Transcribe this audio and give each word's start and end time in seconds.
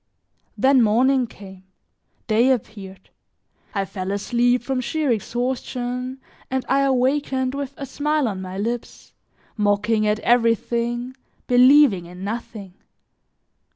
Then 0.57 0.81
morning 0.81 1.27
came; 1.27 1.63
day 2.25 2.49
appeared; 2.49 3.11
I 3.75 3.85
fell 3.85 4.09
asleep 4.11 4.63
from 4.63 4.81
sheer 4.81 5.11
exhaustion, 5.11 6.19
and 6.49 6.65
I 6.67 6.79
awakened 6.81 7.53
with 7.53 7.75
a 7.77 7.85
smile 7.85 8.27
on 8.27 8.41
my 8.41 8.57
lips, 8.57 9.13
mocking 9.57 10.07
at 10.07 10.17
everything, 10.21 11.15
believing 11.45 12.07
in 12.07 12.23
nothing. 12.23 12.73